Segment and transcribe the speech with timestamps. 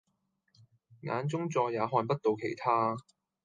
[1.01, 2.97] 眼中再也看不到其他